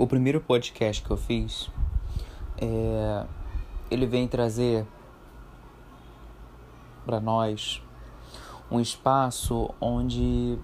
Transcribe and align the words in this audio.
O 0.00 0.06
primeiro 0.06 0.40
podcast 0.40 1.02
que 1.02 1.10
eu 1.10 1.16
fiz, 1.18 1.70
é, 2.56 3.26
ele 3.90 4.06
vem 4.06 4.26
trazer 4.26 4.86
para 7.04 7.20
nós 7.20 7.82
um 8.70 8.80
espaço 8.80 9.74
onde 9.78 10.58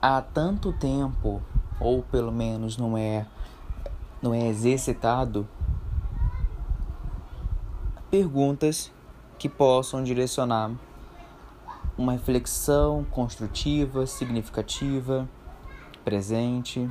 há 0.00 0.22
tanto 0.22 0.72
tempo, 0.72 1.42
ou 1.78 2.02
pelo 2.02 2.32
menos 2.32 2.78
não 2.78 2.96
é, 2.96 3.26
não 4.22 4.32
é 4.32 4.48
exercitado, 4.48 5.46
perguntas 8.10 8.90
que 9.38 9.50
possam 9.50 10.02
direcionar 10.02 10.70
uma 11.98 12.12
reflexão 12.12 13.04
construtiva, 13.10 14.06
significativa, 14.06 15.28
presente 16.02 16.90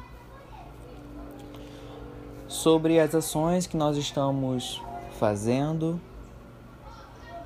sobre 2.49 2.99
as 2.99 3.13
ações 3.13 3.67
que 3.67 3.77
nós 3.77 3.95
estamos 3.95 4.81
fazendo 5.19 6.01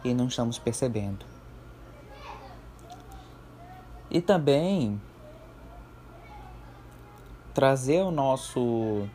e 0.01 0.13
não 0.13 0.27
estamos 0.27 0.57
percebendo. 0.57 1.25
E 4.09 4.21
também 4.21 4.99
trazer 7.53 7.99
ao 7.99 8.11
nosso 8.11 9.05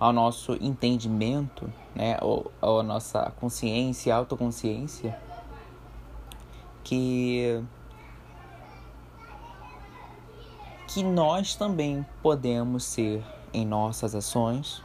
ao 0.00 0.12
nosso 0.12 0.54
entendimento, 0.60 1.72
né, 1.94 2.18
ou, 2.20 2.50
ou 2.60 2.80
a 2.80 2.82
nossa 2.82 3.30
consciência, 3.38 4.14
autoconsciência, 4.14 5.16
que 6.82 7.62
que 10.88 11.04
nós 11.04 11.54
também 11.54 12.04
podemos 12.22 12.84
ser 12.84 13.22
em 13.52 13.66
nossas 13.66 14.14
ações 14.14 14.82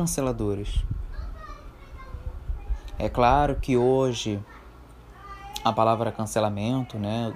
canceladoras. 0.00 0.82
É 2.98 3.08
claro 3.08 3.56
que 3.56 3.76
hoje 3.76 4.42
a 5.62 5.72
palavra 5.74 6.10
cancelamento, 6.10 6.98
né, 6.98 7.34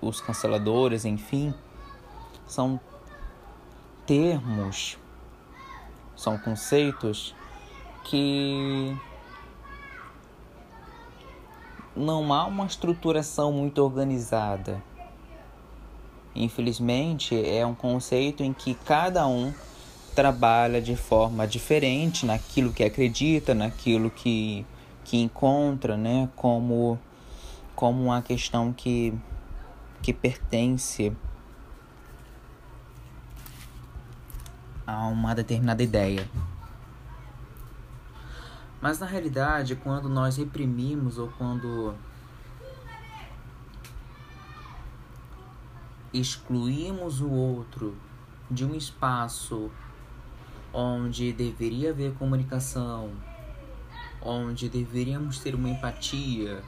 os 0.00 0.18
canceladores, 0.18 1.04
enfim, 1.04 1.52
são 2.46 2.80
termos, 4.06 4.98
são 6.16 6.38
conceitos 6.38 7.34
que 8.04 8.96
não 11.94 12.32
há 12.32 12.46
uma 12.46 12.64
estruturação 12.64 13.52
muito 13.52 13.84
organizada. 13.84 14.82
Infelizmente, 16.34 17.34
é 17.46 17.66
um 17.66 17.74
conceito 17.74 18.42
em 18.42 18.54
que 18.54 18.72
cada 18.74 19.26
um 19.26 19.52
trabalha 20.14 20.80
de 20.80 20.96
forma 20.96 21.46
diferente 21.46 22.26
naquilo 22.26 22.72
que 22.72 22.84
acredita, 22.84 23.54
naquilo 23.54 24.10
que, 24.10 24.66
que 25.04 25.18
encontra, 25.18 25.96
né, 25.96 26.28
como, 26.36 26.98
como 27.74 28.04
uma 28.04 28.22
questão 28.22 28.72
que, 28.72 29.14
que 30.02 30.12
pertence 30.12 31.12
a 34.86 35.06
uma 35.06 35.34
determinada 35.34 35.82
ideia. 35.82 36.28
Mas 38.80 38.98
na 38.98 39.06
realidade, 39.06 39.76
quando 39.76 40.08
nós 40.08 40.36
reprimimos 40.36 41.18
ou 41.18 41.28
quando 41.36 41.94
excluímos 46.12 47.20
o 47.20 47.30
outro 47.30 47.96
de 48.50 48.64
um 48.64 48.74
espaço 48.74 49.70
onde 50.72 51.32
deveria 51.32 51.90
haver 51.90 52.12
comunicação, 52.14 53.10
onde 54.22 54.68
deveríamos 54.68 55.38
ter 55.40 55.54
uma 55.54 55.68
empatia 55.68 56.62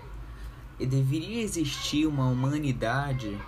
e 0.79 0.87
deveria 0.87 1.43
existir 1.43 2.07
uma 2.07 2.27
humanidade, 2.27 3.39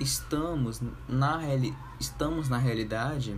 estamos 0.00 0.80
na, 1.08 1.38
reali 1.38 1.74
estamos 1.98 2.48
na 2.48 2.56
realidade 2.56 3.36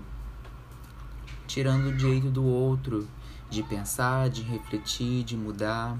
tirando 1.47 1.89
o 1.89 1.97
direito 1.97 2.31
do 2.31 2.45
outro 2.45 3.09
de 3.49 3.63
pensar, 3.63 4.31
de 4.31 4.43
refletir, 4.43 5.25
de 5.25 5.37
mudar, 5.37 5.99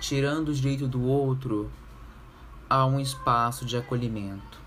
tirando 0.00 0.50
o 0.50 0.54
direito 0.54 0.86
do 0.86 1.02
outro 1.02 1.70
a 2.68 2.84
um 2.86 3.00
espaço 3.00 3.64
de 3.64 3.76
acolhimento. 3.76 4.58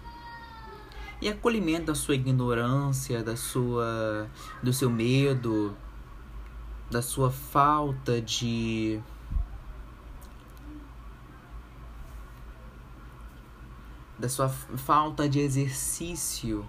E 1.22 1.28
acolhimento 1.28 1.88
da 1.88 1.96
sua 1.96 2.16
ignorância, 2.16 3.22
da 3.24 3.36
sua 3.36 4.28
do 4.64 4.72
seu 4.72 4.90
medo, 4.90 5.76
da 6.90 7.02
sua 7.02 7.30
falta 7.30 8.22
de 8.22 9.02
da 14.18 14.28
sua 14.28 14.50
falta 14.50 15.28
de 15.28 15.40
exercício 15.40 16.66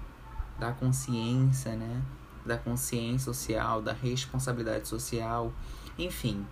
da 0.61 0.73
consciência, 0.73 1.75
né? 1.75 2.03
Da 2.45 2.57
consciência 2.57 3.33
social, 3.33 3.81
da 3.81 3.93
responsabilidade 3.93 4.87
social, 4.87 5.53
enfim. 5.99 6.47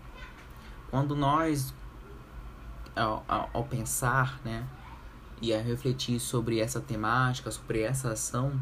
Quando 0.90 1.14
nós 1.14 1.74
ao, 2.98 3.50
ao, 3.52 3.64
pensar, 3.64 4.40
né, 4.44 4.66
e 5.40 5.54
a 5.54 5.60
refletir 5.60 6.18
sobre 6.18 6.60
essa 6.60 6.80
temática, 6.80 7.50
sobre 7.50 7.80
essa 7.80 8.12
ação, 8.12 8.52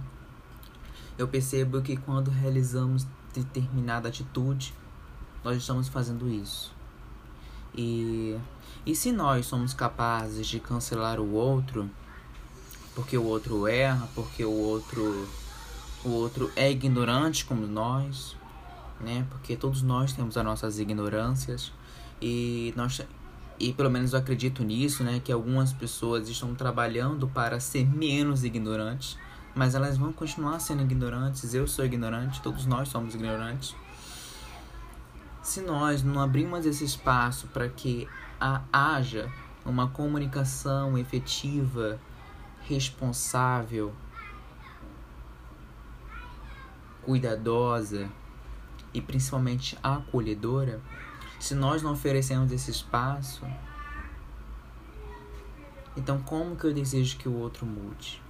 eu 1.16 1.26
percebo 1.26 1.80
que 1.80 1.96
quando 1.96 2.30
realizamos 2.30 3.06
determinada 3.32 4.08
atitude, 4.08 4.74
nós 5.42 5.56
estamos 5.56 5.88
fazendo 5.88 6.28
isso. 6.28 6.74
E, 7.74 8.38
e 8.84 8.94
se 8.94 9.12
nós 9.12 9.46
somos 9.46 9.72
capazes 9.72 10.46
de 10.46 10.60
cancelar 10.60 11.20
o 11.20 11.32
outro, 11.32 11.90
porque 12.94 13.16
o 13.16 13.24
outro 13.24 13.66
erra, 13.66 14.08
porque 14.14 14.44
o 14.44 14.52
outro 14.52 15.28
o 16.04 16.10
outro 16.10 16.52
é 16.54 16.70
ignorante 16.70 17.44
como 17.44 17.66
nós, 17.66 18.36
né? 19.00 19.26
Porque 19.28 19.56
todos 19.56 19.82
nós 19.82 20.12
temos 20.12 20.36
as 20.36 20.44
nossas 20.44 20.78
ignorâncias 20.78 21.72
e 22.22 22.72
nós 22.76 23.00
e 23.58 23.72
pelo 23.72 23.90
menos 23.90 24.12
eu 24.12 24.18
acredito 24.18 24.62
nisso, 24.62 25.02
né, 25.02 25.20
que 25.22 25.32
algumas 25.32 25.72
pessoas 25.72 26.28
estão 26.28 26.54
trabalhando 26.54 27.26
para 27.28 27.58
ser 27.58 27.86
menos 27.86 28.44
ignorantes, 28.44 29.18
mas 29.54 29.74
elas 29.74 29.96
vão 29.96 30.12
continuar 30.12 30.58
sendo 30.58 30.82
ignorantes. 30.82 31.54
Eu 31.54 31.66
sou 31.66 31.84
ignorante, 31.84 32.42
todos 32.42 32.66
nós 32.66 32.88
somos 32.88 33.14
ignorantes. 33.14 33.74
Se 35.42 35.60
nós 35.60 36.02
não 36.02 36.20
abrirmos 36.20 36.66
esse 36.66 36.84
espaço 36.84 37.46
para 37.48 37.68
que 37.68 38.06
haja 38.72 39.30
uma 39.64 39.88
comunicação 39.88 40.98
efetiva, 40.98 41.98
responsável, 42.62 43.94
cuidadosa 47.02 48.08
e 48.92 49.00
principalmente 49.00 49.78
acolhedora, 49.82 50.80
se 51.38 51.54
nós 51.54 51.82
não 51.82 51.92
oferecemos 51.92 52.50
esse 52.52 52.70
espaço, 52.70 53.46
então 55.96 56.20
como 56.22 56.56
que 56.56 56.64
eu 56.64 56.74
desejo 56.74 57.16
que 57.16 57.28
o 57.28 57.38
outro 57.38 57.64
mude? 57.64 58.22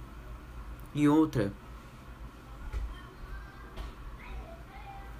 E 0.93 1.07
outra, 1.07 1.51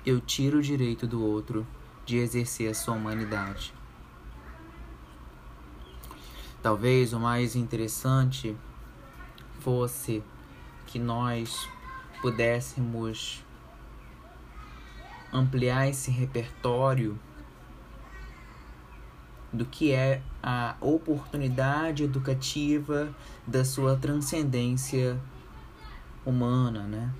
eu 0.05 0.21
tiro 0.21 0.59
o 0.59 0.61
direito 0.61 1.05
do 1.05 1.21
outro 1.21 1.67
de 2.05 2.17
exercer 2.17 2.71
a 2.71 2.73
sua 2.73 2.95
humanidade. 2.95 3.73
Talvez 6.63 7.13
o 7.13 7.19
mais 7.19 7.55
interessante 7.55 8.55
fosse 9.59 10.23
que 10.85 10.97
nós 10.97 11.69
pudéssemos 12.21 13.43
ampliar 15.31 15.89
esse 15.89 16.09
repertório 16.09 17.19
do 19.51 19.65
que 19.65 19.91
é 19.91 20.21
a 20.41 20.75
oportunidade 20.81 22.03
educativa 22.03 23.09
da 23.45 23.63
sua 23.63 23.95
transcendência 23.95 25.19
humana, 26.25 26.83
né? 26.83 27.11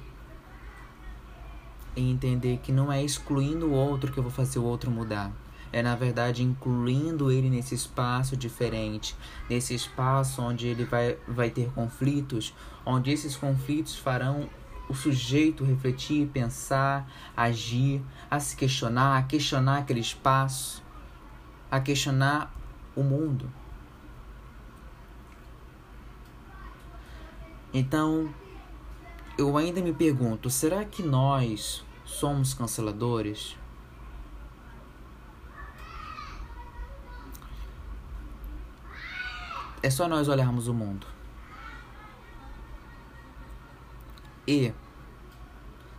E 1.96 2.12
entender 2.12 2.60
que 2.62 2.72
não 2.72 2.92
é 2.92 3.04
excluindo 3.04 3.68
o 3.68 3.72
outro 3.72 4.12
que 4.12 4.18
eu 4.18 4.24
vou 4.24 4.32
fazer 4.32 4.60
o 4.60 4.64
outro 4.64 4.92
mudar. 4.92 5.32
É 5.72 5.82
na 5.82 5.96
verdade 5.96 6.44
incluindo 6.44 7.32
ele 7.32 7.50
nesse 7.50 7.76
espaço 7.76 8.38
diferente, 8.38 9.16
nesse 9.50 9.74
espaço 9.74 10.42
onde 10.42 10.68
ele 10.68 10.86
vai, 10.86 11.18
vai 11.28 11.50
ter 11.50 11.70
conflitos, 11.72 12.54
onde 12.86 13.12
esses 13.12 13.36
conflitos 13.36 13.96
farão 13.96 14.50
o 14.88 14.94
sujeito 14.94 15.66
refletir, 15.66 16.28
pensar, 16.28 17.10
agir, 17.36 18.02
a 18.32 18.40
se 18.40 18.56
questionar, 18.56 19.18
a 19.18 19.24
questionar 19.24 19.80
aquele 19.80 20.00
espaço 20.00 20.82
a 21.70 21.80
questionar 21.80 22.54
o 22.96 23.04
mundo. 23.04 23.52
Então, 27.74 28.34
eu 29.38 29.56
ainda 29.58 29.82
me 29.82 29.94
pergunto: 29.94 30.50
será 30.50 30.84
que 30.86 31.04
nós 31.04 31.84
somos 32.06 32.54
canceladores? 32.54 33.56
É 39.84 39.90
só 39.90 40.08
nós 40.08 40.28
olharmos 40.28 40.68
o 40.68 40.74
mundo. 40.74 41.06
E 44.48 44.74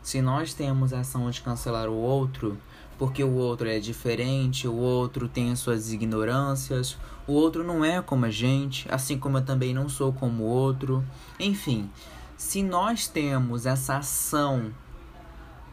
se 0.03 0.23
nós 0.23 0.55
temos 0.55 0.93
a 0.93 1.00
ação 1.00 1.31
de 1.31 1.43
cancelar 1.43 1.88
o 1.88 1.94
outro, 1.94 2.59
porque 2.99 3.23
o 3.23 3.35
outro 3.35 3.69
é 3.69 3.79
diferente, 3.79 4.67
o 4.67 4.75
outro 4.75 5.29
tem 5.29 5.53
as 5.53 5.61
suas 5.61 5.93
ignorâncias, 5.93 6.99
o 7.27 7.33
outro 7.33 7.62
não 7.62 7.85
é 7.85 8.03
como 8.03 8.25
a 8.25 8.31
gente, 8.31 8.87
assim 8.91 9.17
como 9.17 9.39
eu 9.39 9.45
também 9.45 9.73
não 9.73 9.89
sou 9.89 10.12
como 10.12 10.43
o 10.43 10.47
outro. 10.47 11.05
Enfim, 11.39 11.89
se 12.37 12.62
nós 12.62 13.06
temos 13.06 13.67
essa 13.67 13.99
ação 13.99 14.73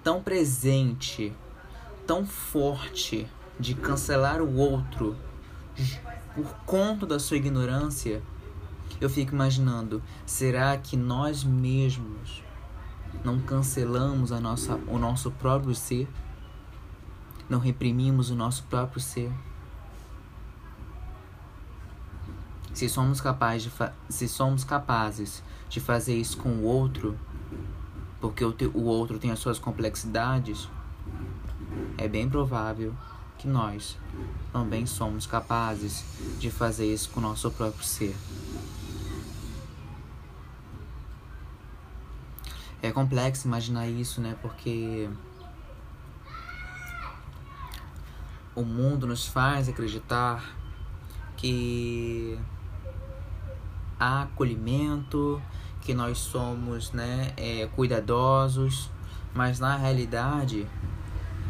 tão 0.03 0.21
presente, 0.21 1.33
tão 2.05 2.25
forte 2.25 3.27
de 3.59 3.73
cancelar 3.73 4.41
o 4.41 4.55
outro 4.57 5.15
por 6.35 6.53
conta 6.65 7.05
da 7.05 7.17
sua 7.17 7.37
ignorância, 7.37 8.21
eu 9.01 9.09
fico 9.09 9.33
imaginando, 9.33 10.01
será 10.25 10.77
que 10.77 10.95
nós 10.95 11.43
mesmos 11.43 12.43
não 13.23 13.39
cancelamos 13.39 14.31
a 14.31 14.39
nossa, 14.39 14.75
o 14.87 14.99
nosso 14.99 15.31
próprio 15.31 15.73
ser? 15.73 16.07
Não 17.49 17.59
reprimimos 17.59 18.29
o 18.29 18.35
nosso 18.35 18.63
próprio 18.63 18.99
ser. 18.99 19.31
Se 22.73 22.89
somos 22.89 23.21
capazes 23.21 23.63
de, 23.63 23.71
se 24.09 24.27
somos 24.27 24.63
capazes 24.63 25.41
de 25.69 25.79
fazer 25.79 26.15
isso 26.15 26.37
com 26.37 26.49
o 26.49 26.63
outro, 26.63 27.17
porque 28.19 28.43
o, 28.43 28.53
o 28.73 28.83
outro 28.83 29.17
tem 29.17 29.31
as 29.31 29.39
suas 29.39 29.59
complexidades, 29.59 30.67
é 31.97 32.07
bem 32.07 32.29
provável 32.29 32.93
que 33.37 33.47
nós 33.47 33.97
também 34.51 34.85
somos 34.85 35.25
capazes 35.25 36.03
de 36.39 36.49
fazer 36.49 36.91
isso 36.91 37.09
com 37.09 37.19
o 37.19 37.23
nosso 37.23 37.49
próprio 37.51 37.83
ser. 37.83 38.15
É 42.81 42.91
complexo 42.91 43.47
imaginar 43.47 43.87
isso, 43.87 44.21
né? 44.21 44.35
Porque 44.41 45.09
o 48.55 48.63
mundo 48.63 49.05
nos 49.05 49.27
faz 49.27 49.67
acreditar 49.67 50.55
que 51.35 52.39
há 53.99 54.23
acolhimento, 54.23 55.41
que 55.81 55.93
nós 55.93 56.17
somos 56.17 56.91
né, 56.91 57.33
é, 57.37 57.67
cuidadosos, 57.75 58.89
mas 59.33 59.59
na 59.59 59.75
realidade 59.75 60.67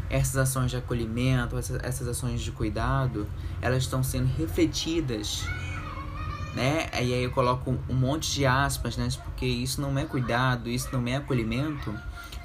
essas 0.08 0.36
ações 0.36 0.70
de 0.70 0.76
acolhimento, 0.76 1.56
essas, 1.58 1.82
essas 1.82 2.08
ações 2.08 2.40
de 2.40 2.52
cuidado, 2.52 3.26
elas 3.60 3.82
estão 3.82 4.02
sendo 4.02 4.26
refletidas, 4.36 5.44
né? 6.54 6.88
E 6.92 7.12
aí 7.12 7.24
eu 7.24 7.30
coloco 7.32 7.76
um 7.88 7.94
monte 7.94 8.32
de 8.32 8.46
aspas, 8.46 8.96
né? 8.96 9.08
Porque 9.24 9.46
isso 9.46 9.80
não 9.80 9.98
é 9.98 10.04
cuidado, 10.04 10.68
isso 10.68 10.88
não 10.92 11.06
é 11.08 11.16
acolhimento, 11.16 11.92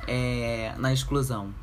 é 0.08 0.74
na 0.78 0.92
exclusão, 0.92 1.54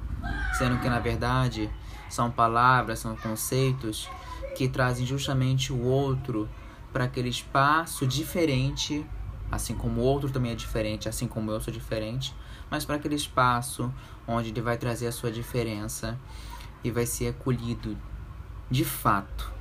sendo 0.56 0.78
que 0.80 0.88
na 0.88 1.00
verdade 1.00 1.68
são 2.08 2.30
palavras, 2.30 2.98
são 2.98 3.16
conceitos 3.16 4.08
que 4.56 4.68
trazem 4.68 5.06
justamente 5.06 5.72
o 5.72 5.82
outro 5.82 6.48
para 6.92 7.04
aquele 7.04 7.28
espaço 7.28 8.06
diferente, 8.06 9.04
assim 9.50 9.74
como 9.74 10.00
o 10.00 10.04
outro 10.04 10.30
também 10.30 10.52
é 10.52 10.54
diferente, 10.54 11.08
assim 11.08 11.28
como 11.28 11.50
eu 11.50 11.60
sou 11.60 11.72
diferente, 11.72 12.34
mas 12.70 12.84
para 12.84 12.96
aquele 12.96 13.14
espaço 13.14 13.92
onde 14.26 14.50
ele 14.50 14.60
vai 14.60 14.76
trazer 14.76 15.06
a 15.06 15.12
sua 15.12 15.30
diferença 15.30 16.18
e 16.82 16.90
vai 16.90 17.06
ser 17.06 17.28
acolhido 17.28 17.96
de 18.70 18.84
fato 18.84 19.52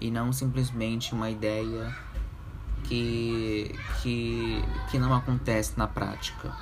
e 0.00 0.10
não 0.10 0.32
simplesmente 0.32 1.14
uma 1.14 1.30
ideia 1.30 1.94
que 2.84 3.74
que 4.02 4.62
que 4.90 4.98
não 4.98 5.14
acontece 5.14 5.76
na 5.76 5.86
prática. 5.86 6.54